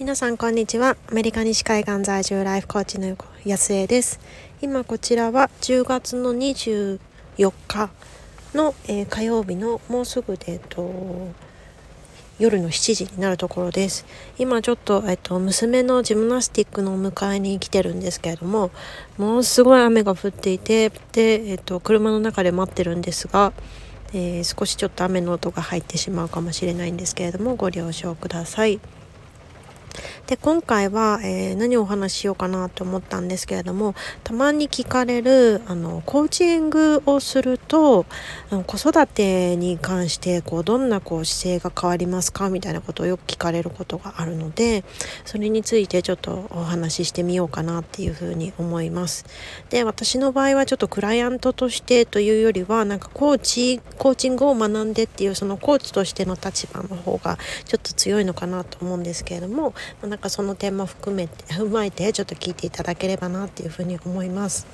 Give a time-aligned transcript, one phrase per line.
[0.00, 0.96] 皆さんこんにちは。
[1.08, 4.18] アメリカ西海岸在住ライフコーチの安江です。
[4.60, 6.98] 今こちらは10月の24
[7.68, 7.90] 日
[8.54, 10.90] の、えー、火曜日のもうすぐで、えっと、
[12.40, 14.04] 夜の7時になるところです。
[14.36, 18.72] 今ちょっと、えっと、娘のジムナスティックのお迎えに来てるんですけれども
[19.16, 23.52] ものすごい雨が降っていてで、えっと、車の中で待ってるんですが
[24.16, 28.80] えー、少しちょっと雨の音が入ってしまうかもしれないんですけれどもご了承ください。
[30.26, 38.06] で今回は、えー、何をお話ししようかなと思ったんですけれどもたまに聞かれるあのコーチングをすると
[38.66, 42.48] 子育てに関してこうどんなこう姿勢が変わりますか？
[42.50, 44.84] みたいなことをよく聞かれることがあるので
[45.24, 49.24] それについてちょっとお話ししてみようかなっていうふうに思います。
[49.70, 64.66] で私の場合はちょっとクライアントとしてというよりはなんかコーチコーチングを学んでっていうそのコーチとしての立場の方がちょっと強いのかなと思うんですけれどもまなんかその点も含めて 踏まえてちょっと聞いていただければなっていうふうに思います。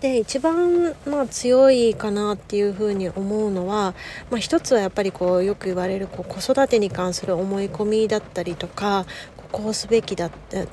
[0.00, 3.94] で一番まあ強いかなっていうふうに思うのは、
[4.30, 9.06] まあ、一つはやっぱりこうよく言われるこう子育てに関する思い込みだったりとか
[9.50, 10.64] こうすべきだった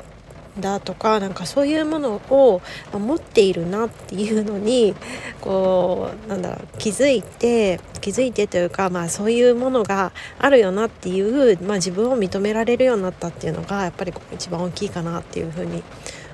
[0.60, 2.62] だとかなんかそういうものを
[2.94, 4.96] 持っているなっていうのに
[5.42, 15.84] こうなんだろう気づいて気づいてというか、まあ、そういうものがあるよなっていう、まあ、自分を認められるようになったっていうのがやっぱりこう一番大きいかなっていうふうに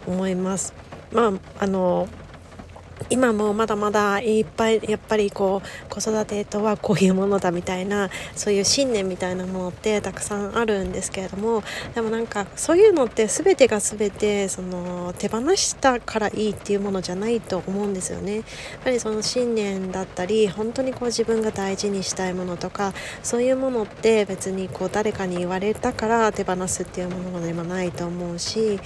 [0.06, 0.74] 思います。
[1.12, 2.08] まああの
[3.10, 11.64] 今もまだまだいっぱいやっぱりこう子育てとはこういうものだみたいなそういう信念みたいなものってたくさんあるんですけれども
[11.96, 18.38] でもなんかそういうのって全てが全てその手放したからいいっていうものじゃないと思うんですよね。
[18.38, 18.44] やっ
[18.84, 22.94] ぱりその信念だったり本当にこう自分が大事にしたいものとか
[23.24, 28.80] そういうものって別にこう誰かに言われたから手放すっていうものでもないと思うし、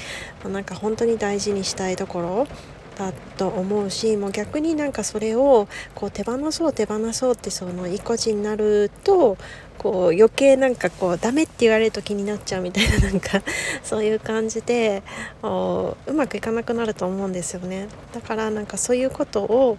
[0.44, 2.48] ま、なんか本当に大事にしたいところ
[2.96, 9.38] だと思うしもう逆になんかそれをこう手放そう手放そうってその意固地になると
[9.78, 13.42] こう余計なんかこうダメって言われると気になっちゃうみたいな なんか
[13.84, 15.04] そういう感じで
[15.44, 17.88] うまくいかなくなると思うんですよね。
[18.14, 19.78] だからなんかそういうことを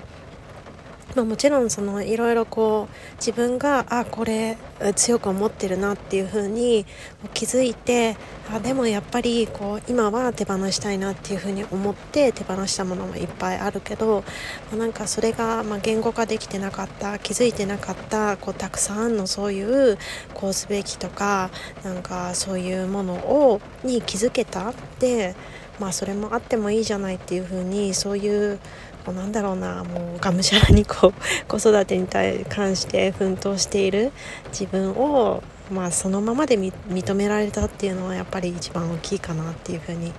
[1.15, 4.59] まあ、もちろんそのいろいろこう自分があこれ
[4.97, 6.84] 強く思ってるなっていうふうに
[7.33, 8.17] 気づいて
[8.50, 14.25] あでもやっぱりこう今は手放したいなっていうふうに思って手放したものもいっぱいあるけど、
[14.71, 19.99] まあ、なんかそれがま言語化できてなかった気づいてなかったこうたくさんのそういう
[20.34, 21.50] こうすべきとか
[21.83, 25.34] なんかそういうものをに気づけたで
[25.81, 28.59] まあそれもあってもいいじゃないっていうふうにそういう
[29.06, 34.11] こうなんだろうなもうがむしゃらにこう子育てに関して奮闘している
[34.49, 40.12] 自分を、まあ、そのままで認められたっていうのはやっぱり一番大きいかなっていうふうに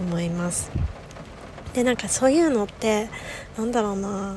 [0.00, 0.72] 思います。
[1.74, 3.08] でなんかそういうのって
[3.56, 4.36] なんだろうな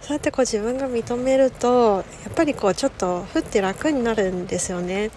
[0.00, 5.10] そうやってこう自分が認めるとやっぱりこうちょっとふって楽になるんですよね。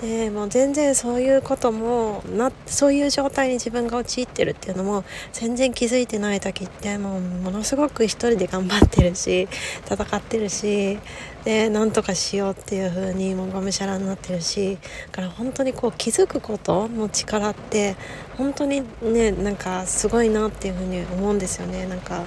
[0.00, 9.48] でもう全然そういうこともなそういう状態に自分が陥ってるっていうのも全然気づいてない時ってもうものすごく一人で頑張ってるし
[9.90, 10.98] 戦ってるし
[11.44, 14.78] でなんとかしようっていう風にもうがむしゃらになってるし
[15.10, 17.96] だから本当にこう気づくことの力って
[18.36, 22.24] 本当にねなんかすごいなっていう風に思うんですよねなんか。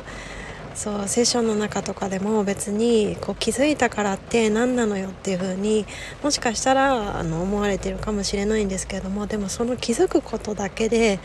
[0.82, 5.86] そうセッションの中とかでも別にこう気づいたからって何なのよっていう風に
[6.24, 11.20] もしかしたらあの思われてるかもしれないんですけれどもでもその気づくことだけで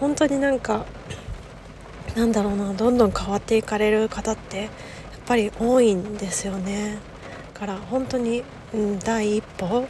[0.00, 0.86] 本当になんか
[2.16, 4.70] なんだろうなどんどん変わっていかれる方ってやっ
[5.24, 6.98] ぱり多いんですよね。
[7.54, 8.42] から本当に、
[8.74, 9.86] うん、第一歩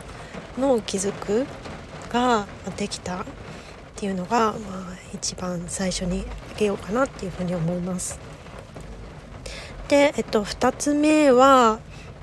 [0.59, 1.47] の気づく
[2.11, 2.47] が
[2.77, 3.25] できたっ
[3.95, 4.59] ていうのが、まあ、
[5.15, 8.26] 一番最初にあげようかなっていうふうに思います。
[9.89, 11.79] で、えっと、2つ目は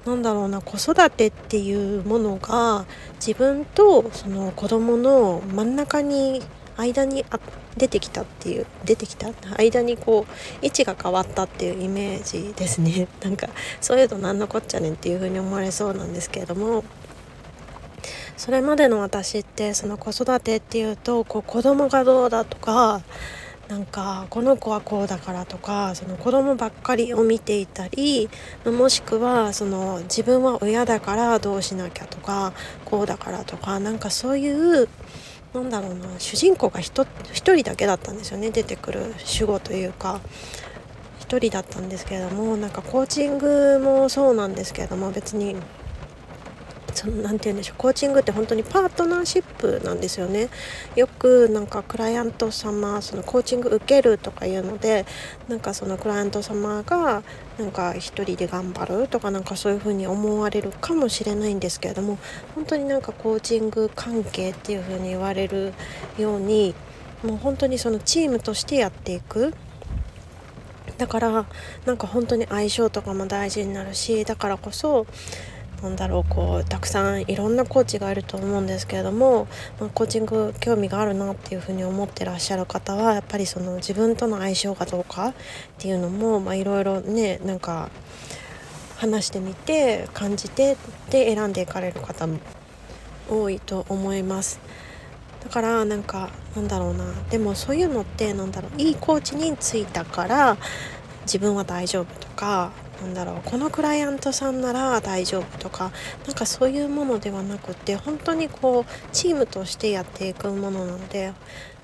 [0.05, 2.85] 何だろうな子育てっていうものが
[3.25, 6.41] 自分とその子供の真ん中に
[6.75, 7.39] 間にあ
[7.77, 13.07] 出てきたっていう出てきた間にこう位置が変わったっていうイメージですね。
[13.23, 13.47] なんか
[13.81, 16.83] そういうの何のこっちゃねんっていう風に思われそうなんですけれども。
[18.35, 23.01] それまでの私ってその子育てっていうとこう子供がどうだとか
[23.73, 28.29] なんかこの子はこうだからとかその子供ばっかりを見ていたり
[28.63, 32.53] もしくはその自分は親だからどうしなきゃとか
[32.85, 34.47] こうだからとかなんかそうい
[34.83, 34.87] う
[35.55, 40.21] なんだろうな主人公が1人だけだったんですよね出てくる主語というか。
[41.27, 45.55] 1人だったんですけれどもなんかコーチングもそうなんですけれども別に
[47.03, 50.49] その何て言うんでしょうコーチングって本当にパートナーシップなんですよね。
[50.95, 55.05] よくなんかクライアント様そのコーチング受けるとかいうので
[55.49, 57.23] なんかそのクライアント様が
[57.57, 62.17] なんか一人で頑張るとかなんかそういう風に思われるかもしれないんですけれども
[62.55, 65.73] 本当になんかコーチング関係っていう風に言われる
[66.17, 66.73] ように
[67.21, 69.53] もう本当にそのチームとしてやっていく。
[70.97, 71.45] だから
[71.85, 75.07] なんか本当に相性とかも大事になるしだからこそ
[75.83, 79.47] なんだろうこうたくさんいろんなコーチがいると思うんですけれども、
[79.81, 85.33] まあ、コーチング興味があるなっていうふうに思ってらっしゃる方はやっぱりその自分との相性かどうかっ
[85.77, 87.89] ていうのもいろいろねなんか
[88.95, 90.77] 話してみて感じて
[91.09, 92.39] で選んでいかれる方も
[93.29, 94.61] 多いと思います。
[95.43, 100.57] だからなんかなんだろうなでもそういうのってなんだろういいコーチについたから
[101.23, 102.71] 自分は大丈夫とか
[103.03, 105.91] なんだろうこのクライアントさんなら大丈夫とか
[106.25, 111.33] なんかそういうものではなくて本当にこうチームとしてやっていくものなので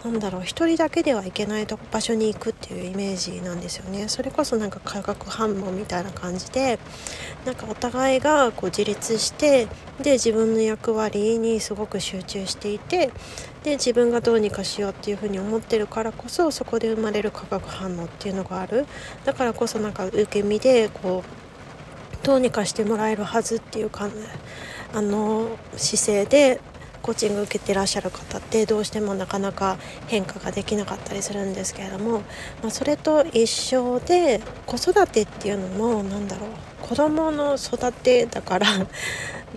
[0.04, 4.08] なんだろう一人だけではいけない場所に行くっていうイメージなんですよね。
[4.08, 6.80] それこそなんか化学反応みたいな感じで
[7.46, 9.68] なんかお互いがこう自立して
[10.02, 13.12] で自分の役割にすごく集中していて
[13.64, 18.86] で自分がどうにかしようっていうふうに思ってるからこそそこで生まれる化学反応っていうのがある
[19.26, 24.10] だからこそなんか受け身でこうどうにかしてもらえるはずっていうか、
[24.94, 26.62] あの姿勢で
[27.02, 29.78] コーチング受けてらっしゃる方ってどうしてもなかなか
[30.08, 32.20] 変化ができなかったりするんですけれども、
[32.62, 36.50] まあ、それと一緒で子育てっていうのも何だろう
[36.82, 38.68] 子供の育てだから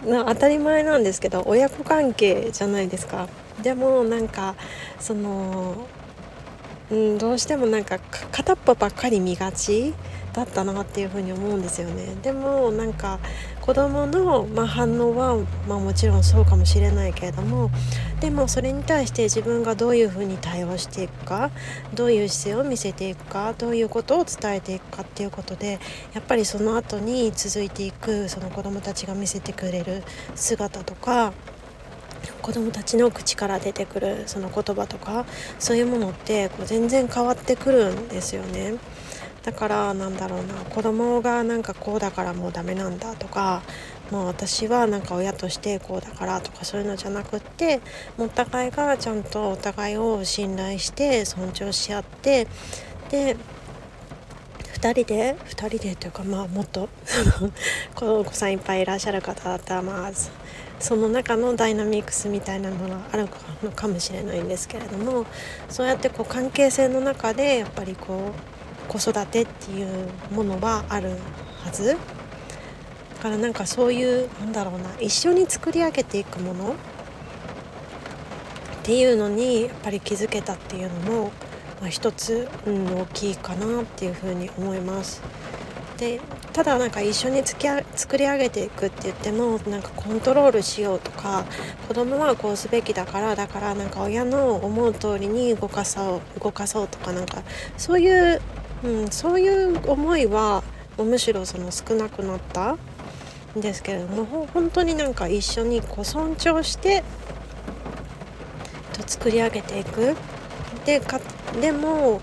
[0.06, 3.28] 当たり前なんですけど親子関係じゃないですか。
[3.62, 4.54] でもなんか
[4.98, 5.86] その、
[6.90, 9.94] うん、どうしてもなんか片っぽばっかり見がち
[10.32, 12.14] だったなっていうふに思うんですよね。
[12.22, 13.18] でもなんか
[13.60, 15.36] 子供のまの、反応は、
[15.68, 17.70] まあ、もちろんそうかもしれないけれども
[18.20, 21.50] でもそれに対して自分がどういうふうに対応していくか
[21.94, 25.78] どういう姿勢を見せていくかどういうことを伝えていくかっていうことで
[26.12, 30.02] やっぱりその後に続いていくその子供たちが見せてくれる
[30.34, 31.32] 姿とか
[32.40, 35.24] 子供たちの口から出てくるその言葉とか
[35.58, 38.74] そういうものってこう全然変わってくるんですよね。
[39.42, 43.62] だからなんだろうな子供がなんかこうだからもうダメなんだとか
[44.10, 47.80] もう私はなんか親としてこうだからとかそういうのじゃなくって
[48.18, 52.46] お互いがちゃんとお互いを信頼して尊重し合って
[53.10, 53.36] で
[54.74, 56.88] 2人で2人でというかまあもっと
[58.00, 60.12] お子さんいっぱいいらっしゃる方だったらまあ
[60.82, 63.28] その中のダイナミクスみたいなものがある
[63.62, 65.26] のかもしれないんですけれども
[65.68, 68.32] そうやってこう関係性の中でやっぱりこ
[68.88, 71.10] う子育てっていうものはある
[71.64, 71.96] はずだ
[73.22, 76.74] からなんかそういうなんだろうな一緒に作り上げていくものっ
[78.82, 81.32] ていうのにやっぱり気づけたっていうのも、
[81.80, 85.22] まあ、一つ、うん、大きいかなっていうふうに思います。
[85.98, 86.20] で
[86.52, 91.44] ただなんか一緒につきあ作り上げていくって言ってもなんかコントロールしようとか
[91.88, 97.42] 子供はこうすべきだからだからなんか親の思う通りに動かそう動かそうとかなんか
[97.76, 98.40] そういう
[98.84, 100.64] うん、そういう思いは
[100.98, 102.76] むしろその少なくなった。
[103.58, 107.02] んですけれども本当になんか一緒にこう尊重して
[108.92, 110.16] と作り上げていく。
[110.84, 111.20] でか
[111.60, 112.20] でも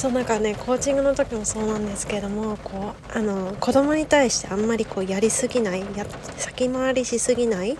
[0.00, 6.06] そうなんかねコーチングの時もそうなんですけどもこうあの子供に対してあんまりこうやりすぎないや
[6.38, 7.76] 先回りしすぎないっ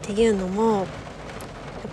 [0.00, 0.86] ていうのもやっ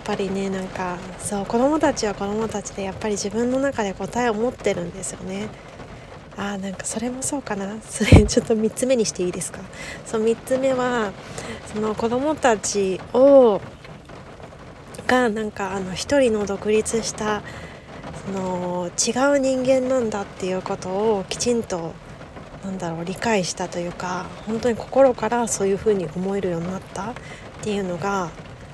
[0.02, 5.48] ぱりねなんかそう子供たちは子供たちでやっぱり自分の中で答えを持ってるんですよね。
[6.38, 9.60] あーなんかそれもそうかなそれちょっと3つ目にしていいですか？
[10.06, 11.12] そう3つ目は
[11.74, 13.60] その子供たちを
[15.06, 17.42] がなんかあの一人の独立した
[18.30, 21.94] の違う人間なんだっていうことをきちんと
[22.64, 27.14] なんだろう理解したというか本当に心からそういうふうに思えるようになったっ
[27.62, 28.30] ていうのが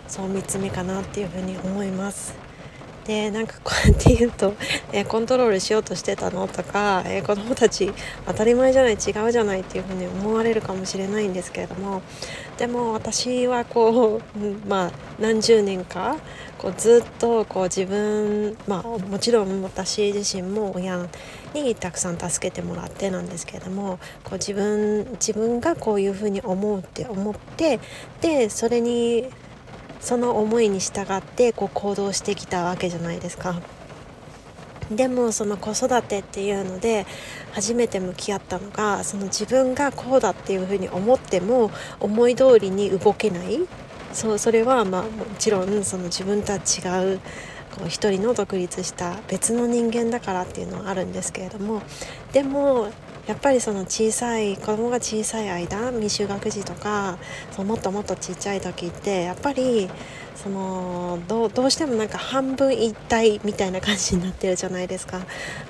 [0.08, 2.45] そう3つ目かなっていうふうに思います。
[3.06, 4.54] でなんかこうやって言うと、
[4.92, 7.92] えー、コントロールしようとしてたのとか、えー、子供たち
[8.26, 12.02] 当たり前じゃない違うじゃないっていうふうに思われるかもしれないんですけれども
[12.58, 16.16] でも私はこう、まあ何十年か
[16.58, 21.06] こうずっとこう自分まあもちろん私自身も親
[21.54, 27.78] にたくさん助けてもらってなんですけれどもこう自分自分がこういうふうに思うって思って
[28.20, 29.26] でそれに
[30.06, 33.60] その思いに従ってこう行動してきたわけじゃないですか。
[34.88, 37.06] でもその子育てっていうので
[37.50, 43.58] 初めて向き合ったのがその自分がこうだっていうふうに思っても思い通りに動けない
[44.12, 45.08] そうそれはまあも
[45.40, 47.18] ちろんその自分とは違う
[47.76, 51.82] こう一人の独立した別の人間だからっていうのはあるんですけれども
[52.32, 52.92] でも
[53.26, 57.18] やっぱりその小さい子供が小さい間未就学児とか
[57.50, 59.90] そのもっともっとちっちゃい時ってやっぱり
[60.36, 65.20] そのどうしてもなんか半分一体みたいな感じになってるじゃないですか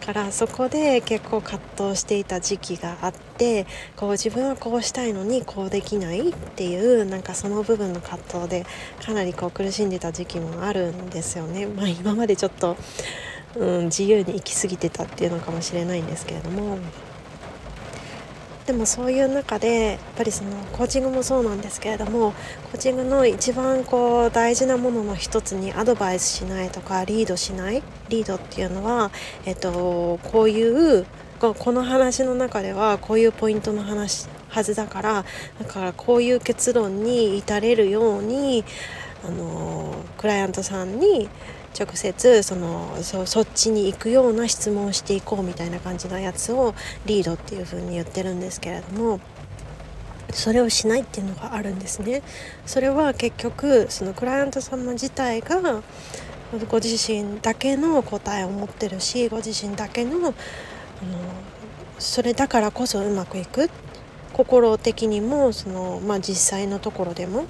[0.05, 8.67] からそこで結構葛藤していた時期があってこう自分はこうしたいのにこうできないっていうなんかその部分の葛藤で
[9.03, 11.67] かなりこう苦しんでた時期もあるんですよね。
[11.67, 12.77] まあ、今までちょっと、
[13.55, 16.79] うん、自由に行き過ぎてたっていうのかもしれないんですけれども。
[18.67, 22.33] でもそういう中でやっぱりそのコーチングもそうなんですけれども
[22.73, 29.13] コーチングの一番こう大事なものの一つにアドバイスしないとかリードしないリードっていうのは、
[29.45, 31.07] えっと、こういう
[31.39, 35.25] この話の中ではこういうポイントの話はずだから
[35.61, 38.65] だからこういう結論に至れるように
[39.25, 41.29] あのクライアントさんに
[41.78, 49.21] 直接そのそそっちに行くような質問をしていこうみたいな感じのやつをリードっていう風に言ってるんですけれども
[50.33, 52.23] それをしないっていうのがあるんですね。
[52.66, 55.83] それは結局そのクライアント様自体が
[56.68, 60.33] ご自身だけの答えを持ってるしご自身だけのあの
[61.99, 63.71] それだからこそうまくいく
[64.37, 67.47] 心的にもその、まあ、実際のところでも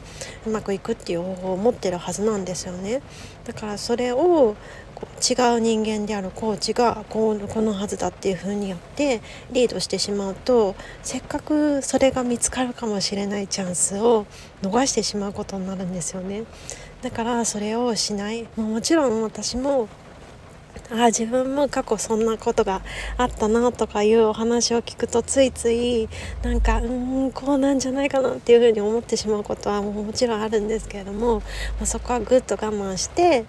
[0.46, 3.02] うまくいくっていう方法を持ってるはずなんですよね。
[3.44, 4.54] だからそれを
[4.94, 14.26] こう違う人間であるコーチがこうこのはずだっていうふうにやってリードしてしまうとせっかくそれが見つかるかもしれないチャンスを
[14.62, 16.44] 逃してしまうことになるんですよね。
[17.02, 19.88] だからそれをしない、ま、もちろん私も
[20.90, 22.82] あ自分も過去そんなことが
[23.16, 26.08] あったなとかいうお話を聞くとついつい
[26.42, 31.44] なんかうんこうなんじゃないかなっていうふうに思ってしまうことはもちろんあるんですけれども、ま
[31.82, 33.44] あ、そこはぐっと我慢して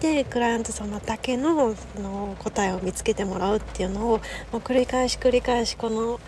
[0.00, 4.20] でクライアント様だけのその答えを見つけてもらうっていうのをも
[4.54, 6.20] う繰り返し繰り返しこの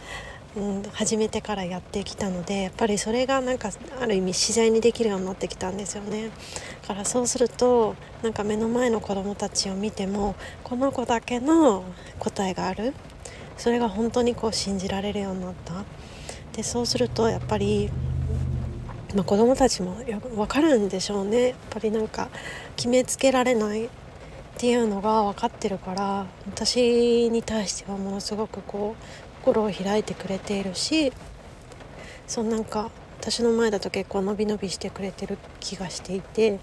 [0.56, 6.30] うん、始めてからやってきたのでやっぱりそれがなんかある意味自然にできるようになってきたんですよね。
[6.88, 11.84] からそうするとなんか目の前の子供たちを見てもこの子だけの
[12.18, 12.94] 答えがある。
[13.58, 15.84] それが本当にこう信じられるようになった。
[16.52, 17.90] でそうするとやっぱり
[19.14, 19.94] まあ、子供たちも
[20.34, 21.48] 分かるんでしょうね。
[21.48, 22.28] やっぱりなんか
[22.76, 23.86] 決めつけられない。
[23.86, 23.90] っ
[24.60, 31.12] ていうのが分かってるから私に対してはものすごくこう心を開いてくれているし
[32.26, 36.60] そうなんか私の前だと結構伸び伸びしてくれてる気がしていて、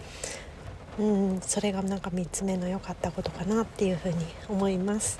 [0.97, 5.19] うん、それがなんか3つ目の良かったことかなっていうふうに思います。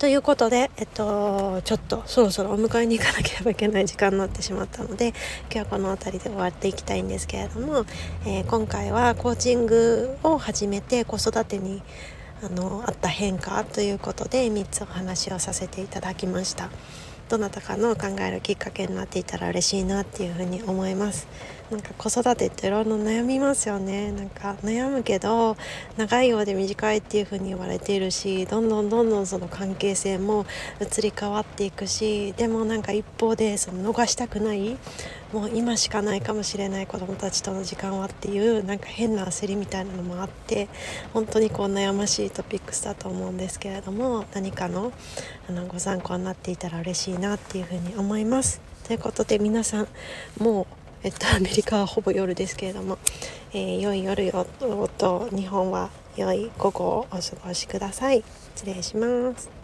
[0.00, 5.16] ということで、えっと、ちょっとそろそろお迎えに行かなければいけない時間になってしまったので今
[5.50, 7.84] 日はこの辺りで終わっていきたいんですけれども、
[8.24, 11.82] えー、今回はコーチングを始めて子育てに
[12.42, 16.70] あのあった変化ということで3つお話をさせていただきました
[17.30, 21.28] どなたかの考えるきっかけになっていたら嬉しいなっていうふうに思います。
[21.70, 25.56] なんか子育てっていろいろ悩みますよねなんか悩むけど
[25.96, 30.46] 長いようで短いっていう風に言われているしどんどんどんどんその関係性も
[30.80, 34.76] 移り変わっていくしでもなんか一方でその逃したくない
[35.32, 40.68] もう今しかないかもしれない子どもたちとの時間はっていうなんか変な焦りみたいなのもあって
[41.12, 44.92] 本当にこう悩ましいトピックスだと思うんですけれども何かの
[45.48, 48.60] あのご参考になっていたら嬉しいなっていうふうに思います。
[48.90, 49.88] ということで皆さん
[50.40, 52.98] もうえっと、アメリカはほぼ夜ですけれども、
[53.52, 54.46] えー、良い夜よ
[54.98, 58.22] と日本は良い午後をお過ごしください。
[58.54, 59.59] 失礼します。